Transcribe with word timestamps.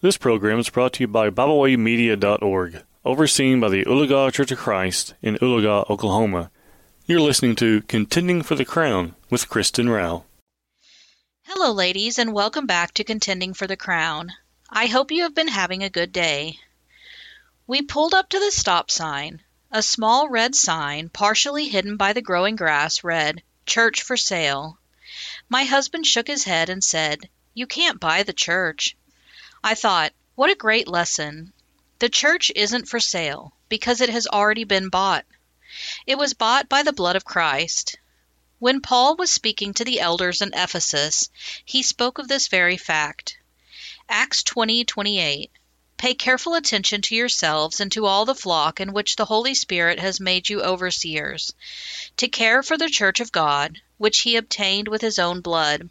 This 0.00 0.16
program 0.16 0.60
is 0.60 0.70
brought 0.70 0.92
to 0.92 1.00
you 1.02 1.08
by 1.08 1.28
BibleWayMedia.org, 1.28 2.84
overseen 3.04 3.58
by 3.58 3.68
the 3.68 3.84
Oologah 3.84 4.32
Church 4.32 4.52
of 4.52 4.58
Christ 4.58 5.14
in 5.22 5.34
Oologah, 5.38 5.90
Oklahoma. 5.90 6.52
You're 7.06 7.20
listening 7.20 7.56
to 7.56 7.82
Contending 7.82 8.42
for 8.42 8.54
the 8.54 8.64
Crown 8.64 9.16
with 9.28 9.48
Kristen 9.48 9.88
Rao. 9.88 10.22
Hello, 11.46 11.72
ladies, 11.72 12.16
and 12.16 12.32
welcome 12.32 12.64
back 12.64 12.94
to 12.94 13.02
Contending 13.02 13.54
for 13.54 13.66
the 13.66 13.76
Crown. 13.76 14.30
I 14.70 14.86
hope 14.86 15.10
you 15.10 15.24
have 15.24 15.34
been 15.34 15.48
having 15.48 15.82
a 15.82 15.90
good 15.90 16.12
day. 16.12 16.60
We 17.66 17.82
pulled 17.82 18.14
up 18.14 18.28
to 18.28 18.38
the 18.38 18.52
stop 18.52 18.92
sign. 18.92 19.42
A 19.72 19.82
small 19.82 20.28
red 20.28 20.54
sign, 20.54 21.08
partially 21.08 21.66
hidden 21.66 21.96
by 21.96 22.12
the 22.12 22.22
growing 22.22 22.54
grass, 22.54 23.02
read, 23.02 23.42
Church 23.66 24.02
for 24.02 24.16
Sale. 24.16 24.78
My 25.48 25.64
husband 25.64 26.06
shook 26.06 26.28
his 26.28 26.44
head 26.44 26.68
and 26.68 26.84
said, 26.84 27.28
You 27.52 27.66
can't 27.66 27.98
buy 27.98 28.22
the 28.22 28.32
church. 28.32 28.94
I 29.64 29.74
thought, 29.74 30.12
What 30.36 30.50
a 30.50 30.54
great 30.54 30.86
lesson. 30.86 31.52
The 31.98 32.08
church 32.08 32.52
isn't 32.54 32.88
for 32.88 33.00
sale 33.00 33.52
because 33.68 34.00
it 34.00 34.08
has 34.08 34.28
already 34.28 34.62
been 34.62 34.88
bought. 34.88 35.26
It 36.06 36.16
was 36.16 36.32
bought 36.32 36.68
by 36.68 36.84
the 36.84 36.92
blood 36.92 37.16
of 37.16 37.24
Christ. 37.24 37.96
When 38.60 38.80
Paul 38.80 39.16
was 39.16 39.30
speaking 39.30 39.74
to 39.74 39.84
the 39.84 39.98
elders 39.98 40.40
in 40.40 40.54
Ephesus, 40.54 41.28
he 41.64 41.82
spoke 41.82 42.18
of 42.18 42.28
this 42.28 42.46
very 42.46 42.76
fact. 42.76 43.36
Acts 44.08 44.44
20:28 44.44 45.50
Pay 45.96 46.14
careful 46.14 46.54
attention 46.54 47.02
to 47.02 47.16
yourselves 47.16 47.80
and 47.80 47.90
to 47.90 48.06
all 48.06 48.24
the 48.24 48.36
flock 48.36 48.78
in 48.78 48.92
which 48.92 49.16
the 49.16 49.24
Holy 49.24 49.54
Spirit 49.54 49.98
has 49.98 50.20
made 50.20 50.48
you 50.48 50.62
overseers, 50.62 51.52
to 52.16 52.28
care 52.28 52.62
for 52.62 52.78
the 52.78 52.88
church 52.88 53.18
of 53.18 53.32
God, 53.32 53.82
which 53.96 54.20
he 54.20 54.36
obtained 54.36 54.86
with 54.86 55.02
his 55.02 55.18
own 55.18 55.40
blood. 55.40 55.90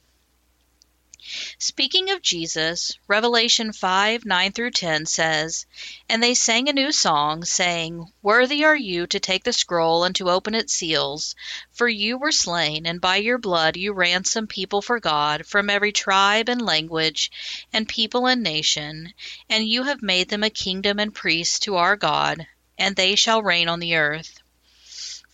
Speaking 1.59 2.09
of 2.09 2.21
Jesus, 2.21 2.93
Revelation 3.05 3.73
5 3.73 4.23
9 4.23 4.51
through 4.53 4.71
10 4.71 5.05
says, 5.05 5.65
And 6.07 6.23
they 6.23 6.33
sang 6.33 6.69
a 6.69 6.73
new 6.73 6.93
song, 6.93 7.43
saying, 7.43 8.13
Worthy 8.21 8.63
are 8.63 8.77
you 8.77 9.07
to 9.07 9.19
take 9.19 9.43
the 9.43 9.51
scroll 9.51 10.05
and 10.05 10.15
to 10.15 10.29
open 10.29 10.55
its 10.55 10.73
seals, 10.73 11.35
for 11.73 11.89
you 11.89 12.17
were 12.17 12.31
slain, 12.31 12.85
and 12.85 13.01
by 13.01 13.17
your 13.17 13.37
blood 13.37 13.75
you 13.75 13.91
ransomed 13.91 14.47
people 14.47 14.81
for 14.81 15.01
God 15.01 15.45
from 15.45 15.69
every 15.69 15.91
tribe 15.91 16.47
and 16.47 16.61
language 16.61 17.29
and 17.73 17.89
people 17.89 18.25
and 18.25 18.41
nation, 18.41 19.13
and 19.49 19.67
you 19.67 19.83
have 19.83 20.01
made 20.01 20.29
them 20.29 20.43
a 20.43 20.49
kingdom 20.49 20.97
and 20.97 21.13
priests 21.13 21.59
to 21.59 21.75
our 21.75 21.97
God, 21.97 22.47
and 22.77 22.95
they 22.95 23.15
shall 23.15 23.43
reign 23.43 23.67
on 23.67 23.81
the 23.81 23.95
earth. 23.95 24.39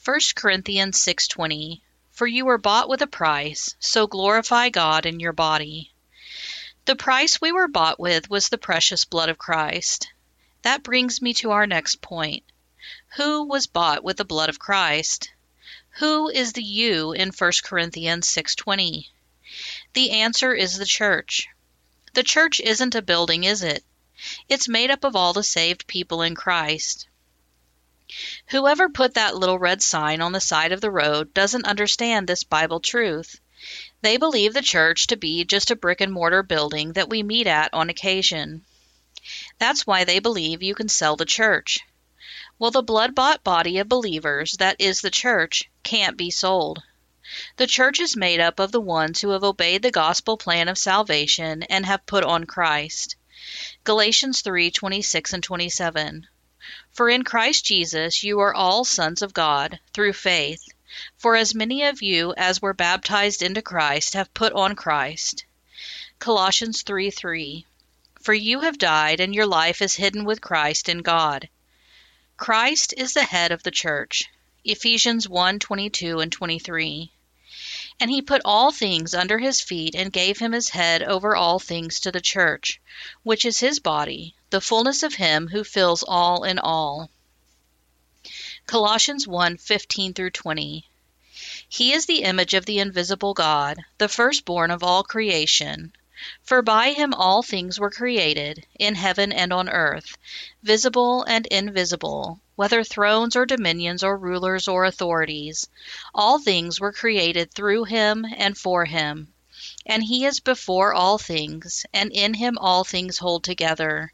1 0.03 0.19
Corinthians 0.33 0.97
6:20 0.97 1.82
For 2.14 2.28
you 2.28 2.45
were 2.45 2.59
bought 2.59 2.88
with 2.88 3.02
a 3.02 3.08
price, 3.08 3.73
so 3.80 4.06
glorify 4.06 4.69
God 4.69 5.08
in 5.08 5.19
your 5.19 5.33
body. 5.33 5.92
The 6.86 6.95
price 6.95 7.42
we 7.42 7.52
were 7.52 7.67
bought 7.67 8.00
with 8.00 8.30
was 8.30 8.50
the 8.50 8.58
precious 8.59 9.03
blood 9.03 9.30
of 9.30 9.39
Christ. 9.39 10.09
That 10.61 10.84
brings 10.84 11.23
me 11.23 11.34
to 11.34 11.50
our 11.50 11.66
next 11.66 12.02
point. 12.02 12.44
Who 13.16 13.44
was 13.44 13.66
bought 13.66 14.03
with 14.03 14.17
the 14.17 14.25
blood 14.25 14.50
of 14.50 14.59
Christ? 14.59 15.31
Who 15.97 16.30
is 16.30 16.53
the 16.53 16.61
you 16.61 17.14
in 17.14 17.31
1 17.31 17.64
Corinthians 17.64 18.30
6:20? 18.30 19.09
The 19.94 20.11
answer 20.11 20.53
is 20.53 20.78
the 20.78 20.86
church. 20.86 21.47
The 22.14 22.22
church 22.22 22.59
isn't 22.59 22.94
a 22.94 23.02
building, 23.02 23.44
is 23.44 23.64
it? 23.64 23.84
It's 24.47 24.67
made 24.67 24.91
up 24.91 25.03
of 25.03 25.16
all 25.16 25.34
the 25.34 25.44
saved 25.44 25.88
people 25.88 26.22
in 26.22 26.36
Christ. 26.36 27.08
Whoever 28.47 28.89
put 28.89 29.16
that 29.16 29.36
little 29.36 29.58
red 29.58 29.81
sign 29.81 30.22
on 30.22 30.33
the 30.33 30.42
side 30.42 30.72
of 30.72 30.81
the 30.81 30.92
road 30.92 31.33
doesn't 31.33 31.66
understand 31.66 32.28
this 32.28 32.44
Bible 32.44 32.80
truth. 32.80 33.39
They 34.02 34.17
believe 34.17 34.53
the 34.53 34.61
church 34.61 35.08
to 35.08 35.16
be 35.16 35.45
just 35.45 35.72
a 35.72 35.75
brick 35.75 36.02
and 36.02 36.11
mortar 36.11 36.44
building 36.44 36.94
that 36.94 37.09
we 37.09 37.23
meet 37.23 37.47
at 37.47 37.73
on 37.73 37.89
occasion. 37.89 38.66
That's 39.58 39.88
why 39.88 40.03
they 40.03 40.19
believe 40.19 40.61
you 40.61 40.75
can 40.75 40.89
sell 40.89 41.16
the 41.16 41.25
church. 41.25 41.80
Well, 42.59 42.72
the 42.72 42.84
blood 42.84 43.16
bought 43.16 43.44
body 43.44 43.78
of 43.80 43.88
believers, 43.88 44.58
that 44.59 44.75
is 44.80 45.02
the 45.02 45.09
church, 45.09 45.69
can't 45.84 46.17
be 46.17 46.29
sold. 46.29 46.84
The 47.56 47.68
church 47.68 48.00
is 48.00 48.18
made 48.18 48.41
up 48.41 48.59
of 48.59 48.72
the 48.72 48.81
ones 48.81 49.22
who 49.22 49.29
have 49.29 49.44
obeyed 49.44 49.81
the 49.81 49.91
gospel 49.91 50.38
plan 50.38 50.68
of 50.68 50.78
salvation 50.78 51.63
and 51.63 51.85
have 51.85 52.06
put 52.06 52.23
on 52.23 52.44
Christ. 52.44 53.16
Galatians 53.85 54.41
3:26 54.41 55.34
and 55.34 55.41
27. 55.41 56.28
For 56.91 57.09
in 57.09 57.24
Christ 57.24 57.66
Jesus 57.66 58.24
you 58.24 58.40
are 58.40 58.53
all 58.53 58.85
sons 58.85 59.22
of 59.22 59.34
God 59.34 59.79
through 59.94 60.13
faith. 60.13 60.69
For 61.18 61.35
as 61.35 61.56
many 61.56 61.84
of 61.84 62.01
you 62.01 62.34
as 62.38 62.62
were 62.62 62.74
baptized 62.74 63.41
into 63.41 63.62
Christ 63.62 64.13
have 64.13 64.34
put 64.34 64.53
on 64.53 64.75
Christ. 64.75 65.46
Colossians 66.19 66.84
3 66.84 67.09
3. 67.09 67.66
For 68.22 68.34
you 68.34 68.62
have 68.62 68.78
died, 68.78 69.19
and 69.19 69.35
your 69.35 69.46
life 69.46 69.81
is 69.81 69.96
hidden 69.96 70.23
with 70.23 70.40
Christ 70.40 70.88
in 70.88 71.00
God. 71.00 71.50
Christ 72.38 72.94
is 72.96 73.13
the 73.13 73.23
head 73.23 73.52
of 73.52 73.63
the 73.63 73.72
church. 73.72 74.29
Ephesians 74.63 75.28
1 75.28 75.59
22 75.59 76.22
and 76.22 76.31
23. 76.31 77.12
And 78.00 78.09
he 78.09 78.22
put 78.22 78.41
all 78.46 78.72
things 78.72 79.13
under 79.13 79.40
his 79.40 79.59
feet 79.59 79.96
and 79.96 80.13
gave 80.13 80.40
him 80.40 80.53
his 80.53 80.69
head 80.69 81.03
over 81.03 81.35
all 81.35 81.59
things 81.59 82.00
to 82.00 82.12
the 82.12 82.22
church, 82.22 82.79
which 83.23 83.44
is 83.44 83.59
his 83.59 83.79
body, 83.79 84.35
the 84.53 84.62
fullness 84.62 85.02
of 85.02 85.16
him 85.16 85.47
who 85.47 85.64
fills 85.64 86.03
all 86.08 86.44
in 86.44 86.59
all. 86.59 87.09
Colossians 88.68 89.25
1:15 89.25 90.14
through 90.14 90.30
20. 90.30 90.86
He 91.68 91.91
is 91.91 92.06
the 92.06 92.22
image 92.22 92.53
of 92.53 92.68
the 92.68 92.78
invisible 92.78 93.34
God, 93.34 93.80
the 93.97 94.08
firstborn 94.08 94.69
of 94.69 94.84
all 94.84 95.03
creation. 95.03 95.91
For 96.44 96.62
by 96.62 96.91
him 96.91 97.16
all 97.16 97.41
things 97.41 97.80
were 97.80 97.90
created, 97.90 98.64
in 98.78 98.94
heaven 98.94 99.31
and 99.31 99.52
on 99.52 99.69
earth, 99.69 100.19
visible 100.62 101.24
and 101.24 101.47
invisible, 101.47 102.40
whether 102.56 102.84
thrones 102.84 103.35
or 103.35 103.47
dominions 103.47 104.03
or 104.03 104.16
rulers 104.16 104.68
or 104.68 104.85
authorities. 104.85 105.68
All 106.14 106.38
things 106.38 106.80
were 106.80 106.94
created 106.94 107.52
through 107.52 107.85
him 107.85 108.24
and 108.38 108.56
for 108.56 108.85
him. 108.85 109.34
And 109.88 110.03
he 110.03 110.25
is 110.25 110.40
before 110.40 110.94
all 110.94 111.18
things, 111.18 111.88
and 111.91 112.12
in 112.12 112.35
him 112.35 112.59
all 112.59 112.84
things 112.84 113.18
hold 113.18 113.44
together. 113.44 114.14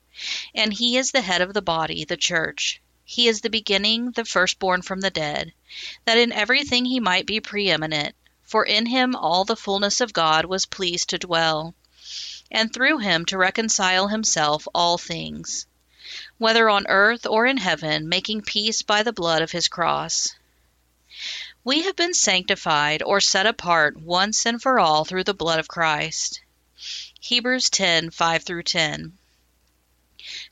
And 0.53 0.73
he 0.73 0.97
is 0.97 1.11
the 1.11 1.21
head 1.21 1.41
of 1.41 1.53
the 1.53 1.61
body, 1.61 2.03
the 2.03 2.17
church. 2.17 2.81
He 3.05 3.27
is 3.27 3.41
the 3.41 3.49
beginning, 3.49 4.11
the 4.11 4.25
firstborn 4.25 4.81
from 4.81 4.99
the 4.99 5.09
dead, 5.09 5.53
that 6.03 6.17
in 6.17 6.31
everything 6.31 6.83
he 6.83 6.99
might 6.99 7.25
be 7.25 7.39
preeminent. 7.39 8.15
For 8.43 8.65
in 8.65 8.87
him 8.87 9.15
all 9.15 9.45
the 9.45 9.55
fullness 9.55 10.01
of 10.01 10.11
God 10.11 10.45
was 10.45 10.65
pleased 10.65 11.09
to 11.11 11.19
dwell, 11.19 11.73
and 12.51 12.73
through 12.73 12.97
him 12.97 13.25
to 13.27 13.37
reconcile 13.37 14.09
himself 14.09 14.67
all 14.75 14.97
things, 14.97 15.67
whether 16.37 16.69
on 16.69 16.85
earth 16.87 17.25
or 17.25 17.45
in 17.45 17.57
heaven, 17.57 18.09
making 18.09 18.41
peace 18.41 18.81
by 18.81 19.03
the 19.03 19.13
blood 19.13 19.41
of 19.41 19.51
his 19.51 19.67
cross. 19.67 20.35
We 21.63 21.83
have 21.83 21.95
been 21.95 22.13
sanctified 22.13 23.03
or 23.03 23.21
set 23.21 23.45
apart 23.45 23.97
once 23.97 24.45
and 24.45 24.61
for 24.61 24.79
all 24.79 25.05
through 25.05 25.23
the 25.23 25.33
blood 25.33 25.59
of 25.59 25.67
Christ. 25.67 26.41
Hebrews 27.19 27.69
10 27.69 28.09
5 28.09 28.43
through 28.43 28.63
10. 28.63 29.17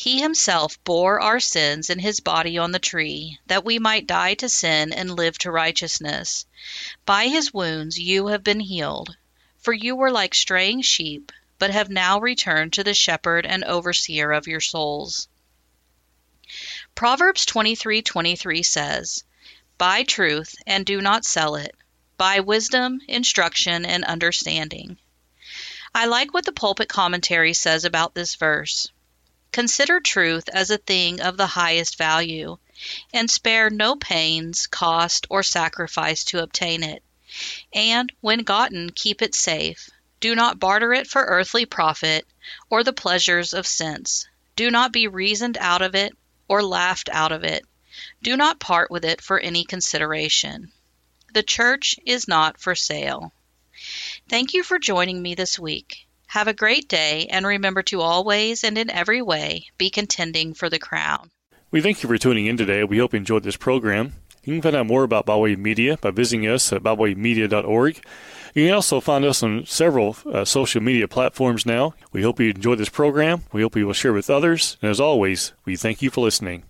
He 0.00 0.20
himself 0.20 0.78
bore 0.84 1.20
our 1.20 1.40
sins 1.40 1.90
in 1.90 1.98
his 1.98 2.20
body 2.20 2.56
on 2.56 2.70
the 2.70 2.78
tree, 2.78 3.40
that 3.48 3.64
we 3.64 3.80
might 3.80 4.06
die 4.06 4.34
to 4.34 4.48
sin 4.48 4.92
and 4.92 5.16
live 5.16 5.36
to 5.38 5.50
righteousness. 5.50 6.46
By 7.04 7.26
his 7.26 7.52
wounds 7.52 7.98
you 7.98 8.28
have 8.28 8.44
been 8.44 8.60
healed. 8.60 9.16
For 9.58 9.72
you 9.72 9.96
were 9.96 10.12
like 10.12 10.36
straying 10.36 10.82
sheep, 10.82 11.32
but 11.58 11.72
have 11.72 11.90
now 11.90 12.20
returned 12.20 12.74
to 12.74 12.84
the 12.84 12.94
shepherd 12.94 13.44
and 13.44 13.64
overseer 13.64 14.30
of 14.30 14.46
your 14.46 14.60
souls. 14.60 15.26
Proverbs 16.94 17.44
23:23 17.44 18.64
says, 18.64 19.24
Buy 19.78 20.04
truth 20.04 20.54
and 20.64 20.86
do 20.86 21.00
not 21.00 21.24
sell 21.24 21.56
it. 21.56 21.74
buy 22.16 22.38
wisdom, 22.38 23.00
instruction, 23.08 23.84
and 23.84 24.04
understanding. 24.04 24.96
I 25.92 26.06
like 26.06 26.32
what 26.32 26.44
the 26.44 26.52
pulpit 26.52 26.88
commentary 26.88 27.52
says 27.52 27.84
about 27.84 28.14
this 28.14 28.36
verse. 28.36 28.92
Consider 29.52 30.00
truth 30.00 30.48
as 30.48 30.70
a 30.70 30.78
thing 30.78 31.20
of 31.20 31.36
the 31.36 31.46
highest 31.46 31.96
value, 31.96 32.58
and 33.12 33.30
spare 33.30 33.70
no 33.70 33.96
pains, 33.96 34.66
cost, 34.66 35.26
or 35.30 35.42
sacrifice 35.42 36.24
to 36.24 36.42
obtain 36.42 36.82
it. 36.82 37.02
And, 37.72 38.12
when 38.20 38.40
gotten, 38.40 38.90
keep 38.90 39.22
it 39.22 39.34
safe. 39.34 39.90
Do 40.20 40.34
not 40.34 40.58
barter 40.58 40.92
it 40.92 41.06
for 41.06 41.24
earthly 41.24 41.66
profit 41.66 42.26
or 42.70 42.82
the 42.82 42.92
pleasures 42.92 43.52
of 43.52 43.66
sense. 43.66 44.26
Do 44.56 44.70
not 44.70 44.92
be 44.92 45.06
reasoned 45.06 45.56
out 45.58 45.82
of 45.82 45.94
it 45.94 46.12
or 46.48 46.62
laughed 46.62 47.08
out 47.10 47.32
of 47.32 47.44
it. 47.44 47.64
Do 48.22 48.36
not 48.36 48.58
part 48.58 48.90
with 48.90 49.04
it 49.04 49.20
for 49.20 49.38
any 49.38 49.64
consideration. 49.64 50.72
The 51.34 51.42
church 51.42 51.96
is 52.04 52.26
not 52.26 52.60
for 52.60 52.74
sale. 52.74 53.32
Thank 54.28 54.54
you 54.54 54.62
for 54.62 54.78
joining 54.78 55.22
me 55.22 55.34
this 55.34 55.58
week. 55.58 56.07
Have 56.28 56.46
a 56.46 56.52
great 56.52 56.88
day, 56.88 57.26
and 57.30 57.46
remember 57.46 57.82
to 57.84 58.02
always 58.02 58.62
and 58.62 58.76
in 58.76 58.90
every 58.90 59.22
way 59.22 59.66
be 59.78 59.88
contending 59.88 60.52
for 60.52 60.68
the 60.68 60.78
crown. 60.78 61.30
We 61.70 61.80
thank 61.80 62.02
you 62.02 62.08
for 62.08 62.18
tuning 62.18 62.44
in 62.44 62.58
today. 62.58 62.84
We 62.84 62.98
hope 62.98 63.14
you 63.14 63.18
enjoyed 63.18 63.44
this 63.44 63.56
program. 63.56 64.12
You 64.44 64.54
can 64.54 64.62
find 64.62 64.76
out 64.76 64.86
more 64.86 65.04
about 65.04 65.24
BibleWay 65.24 65.56
Media 65.56 65.96
by 65.96 66.10
visiting 66.10 66.46
us 66.46 66.70
at 66.70 66.82
biblewaymedia.org. 66.82 68.04
You 68.54 68.66
can 68.66 68.74
also 68.74 69.00
find 69.00 69.24
us 69.24 69.42
on 69.42 69.64
several 69.64 70.16
uh, 70.30 70.44
social 70.44 70.82
media 70.82 71.08
platforms 71.08 71.64
now. 71.64 71.94
We 72.12 72.22
hope 72.22 72.40
you 72.40 72.50
enjoyed 72.50 72.78
this 72.78 72.88
program. 72.90 73.44
We 73.52 73.62
hope 73.62 73.76
you 73.76 73.86
will 73.86 73.94
share 73.94 74.12
with 74.12 74.28
others. 74.28 74.76
And 74.82 74.90
as 74.90 75.00
always, 75.00 75.54
we 75.64 75.76
thank 75.76 76.02
you 76.02 76.10
for 76.10 76.22
listening. 76.22 76.64